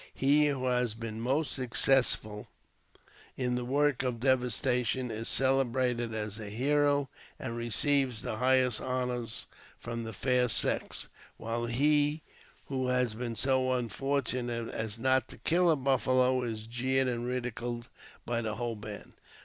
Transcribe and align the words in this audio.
He 0.15 0.47
who 0.47 0.65
has 0.65 0.95
been 0.95 1.21
most 1.21 1.51
successful 1.51 2.47
in 3.37 3.53
the 3.53 3.63
work 3.63 4.01
of 4.01 4.19
devastation 4.19 5.11
is 5.11 5.27
celebrated 5.27 6.11
as 6.11 6.39
a 6.39 6.49
hero, 6.49 7.07
and 7.39 7.55
receives 7.55 8.23
the 8.23 8.37
highest 8.37 8.81
honours 8.81 9.45
from 9.77 10.03
the" 10.03 10.11
fair 10.25 10.49
sex," 10.49 11.07
while 11.37 11.67
he 11.67 12.23
who 12.65 12.87
has 12.87 13.13
been 13.13 13.35
so 13.35 13.73
unfortunate 13.73 14.69
as 14.69 14.97
not 14.97 15.27
to 15.27 15.37
kill 15.37 15.69
a 15.69 15.75
buffalo 15.75 16.41
is 16.41 16.65
jeered 16.65 17.07
and 17.07 17.27
ridiculed 17.27 17.87
by 18.25 18.41
the 18.41 18.55
whole 18.55 18.75
band. 18.75 19.13